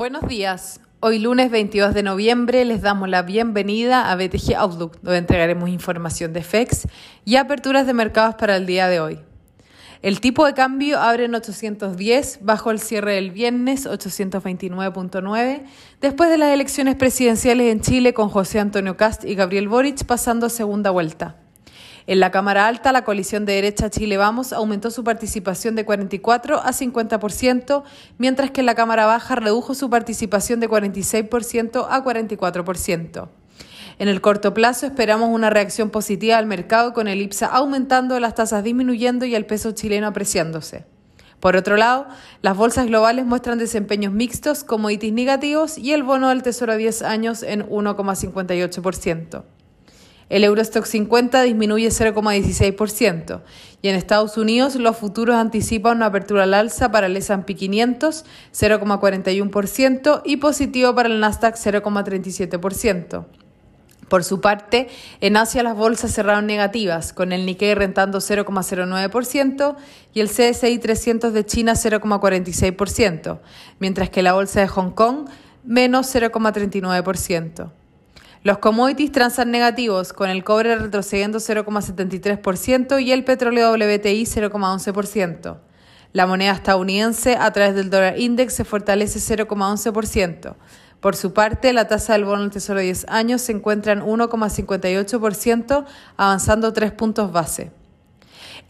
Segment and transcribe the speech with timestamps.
[0.00, 0.80] Buenos días.
[1.00, 6.32] Hoy lunes 22 de noviembre les damos la bienvenida a BTG Outlook, donde entregaremos información
[6.32, 6.88] de FEX
[7.26, 9.20] y aperturas de mercados para el día de hoy.
[10.00, 15.64] El tipo de cambio abre en 810, bajo el cierre del viernes 829.9,
[16.00, 20.46] después de las elecciones presidenciales en Chile con José Antonio Cast y Gabriel Boric pasando
[20.46, 21.36] a segunda vuelta.
[22.10, 26.58] En la Cámara Alta, la coalición de derecha Chile Vamos aumentó su participación de 44
[26.58, 27.84] a 50%,
[28.18, 33.28] mientras que en la Cámara Baja redujo su participación de 46% a 44%.
[34.00, 38.34] En el corto plazo esperamos una reacción positiva al mercado con el IPSA aumentando, las
[38.34, 40.86] tasas disminuyendo y el peso chileno apreciándose.
[41.38, 42.08] Por otro lado,
[42.42, 47.02] las bolsas globales muestran desempeños mixtos, commodities negativos y el bono del Tesoro a 10
[47.02, 49.44] años en 1,58%.
[50.30, 53.40] El Eurostock 50 disminuye 0,16%
[53.82, 58.24] y en Estados Unidos los futuros anticipan una apertura al alza para el S&P 500
[58.54, 63.26] 0,41% y positivo para el Nasdaq 0,37%.
[64.08, 64.88] Por su parte,
[65.20, 69.76] en Asia las bolsas cerraron negativas, con el Nikkei rentando 0,09%
[70.14, 73.38] y el CSI 300 de China 0,46%,
[73.80, 75.28] mientras que la bolsa de Hong Kong
[75.64, 77.79] menos 0,39%.
[78.42, 85.58] Los commodities transan negativos, con el cobre retrocediendo 0,73% y el petróleo WTI 0,11%.
[86.14, 90.56] La moneda estadounidense a través del dólar index se fortalece 0,11%.
[91.00, 94.00] Por su parte, la tasa del bono del Tesoro de 10 años se encuentra en
[94.00, 95.84] 1,58%,
[96.16, 97.72] avanzando 3 puntos base.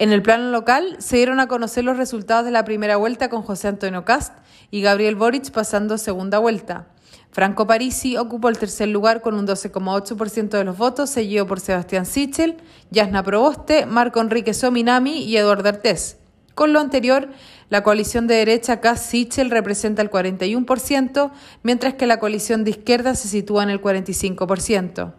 [0.00, 3.42] En el plano local, se dieron a conocer los resultados de la primera vuelta con
[3.42, 4.36] José Antonio Cast
[4.72, 6.88] y Gabriel Boric pasando segunda vuelta.
[7.33, 12.05] Franco Parisi ocupó el tercer lugar con un 12,8% de los votos, seguido por Sebastián
[12.05, 12.56] Sichel,
[12.91, 16.17] Yasna Proboste, Marco Enrique Sominami y Eduardo Artés.
[16.56, 17.28] Con lo anterior,
[17.69, 21.31] la coalición de derecha Kass-Sichel representa el 41%,
[21.62, 25.14] mientras que la coalición de izquierda se sitúa en el 45%.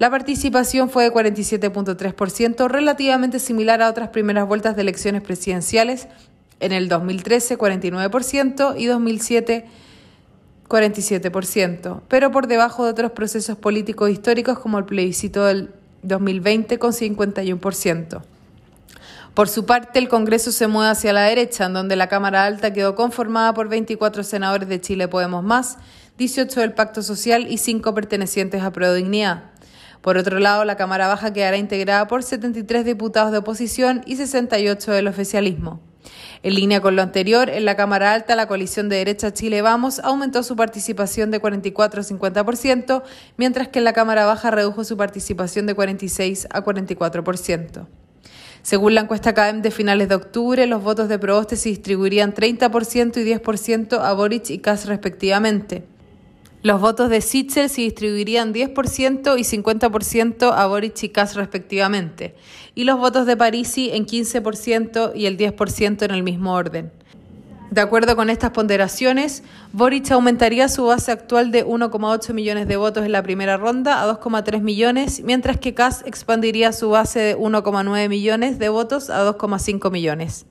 [0.00, 6.08] La participación fue de 47.3%, relativamente similar a otras primeras vueltas de elecciones presidenciales
[6.58, 9.66] en el 2013 49% y 2007
[10.74, 15.70] 47%, pero por debajo de otros procesos políticos históricos como el plebiscito del
[16.02, 18.22] 2020 con 51%.
[19.34, 22.72] Por su parte, el Congreso se mueve hacia la derecha, en donde la Cámara Alta
[22.72, 25.78] quedó conformada por 24 senadores de Chile Podemos Más,
[26.18, 29.44] 18 del Pacto Social y 5 pertenecientes a Dignidad.
[30.02, 34.92] Por otro lado, la Cámara Baja quedará integrada por 73 diputados de oposición y 68
[34.92, 35.80] del oficialismo.
[36.42, 39.98] En línea con lo anterior, en la Cámara Alta, la coalición de derecha Chile Vamos
[40.00, 43.02] aumentó su participación de 44 a 50%,
[43.36, 47.86] mientras que en la Cámara Baja redujo su participación de 46 a 44%.
[48.62, 53.18] Según la encuesta CAEM de finales de octubre, los votos de Proboste se distribuirían 30%
[53.18, 55.84] y 10% a Boric y Kass respectivamente.
[56.64, 62.34] Los votos de Sichel se distribuirían 10% y 50% a Boric y Kass respectivamente,
[62.74, 66.90] y los votos de Parisi en 15% y el 10% en el mismo orden.
[67.70, 69.42] De acuerdo con estas ponderaciones,
[69.74, 74.06] Boric aumentaría su base actual de 1,8 millones de votos en la primera ronda a
[74.06, 79.90] 2,3 millones, mientras que Kass expandiría su base de 1,9 millones de votos a 2,5
[79.90, 80.46] millones.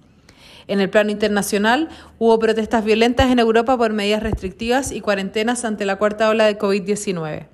[0.68, 5.85] En el plano internacional, hubo protestas violentas en Europa por medidas restrictivas y cuarentenas ante
[5.85, 7.47] la cuarta ola de COVID-19.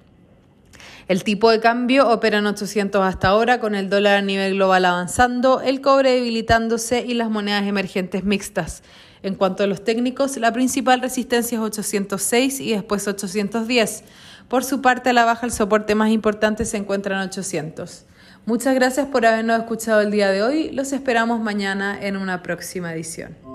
[1.08, 4.86] El tipo de cambio opera en 800 hasta ahora, con el dólar a nivel global
[4.86, 8.84] avanzando, el cobre debilitándose y las monedas emergentes mixtas.
[9.24, 14.04] En cuanto a los técnicos, la principal resistencia es 806 y después 810.
[14.48, 18.06] Por su parte, a la baja el soporte más importante se encuentra en 800.
[18.50, 20.72] Muchas gracias por habernos escuchado el día de hoy.
[20.72, 23.49] Los esperamos mañana en una próxima edición.